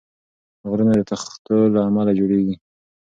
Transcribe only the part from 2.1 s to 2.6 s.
جوړېږي.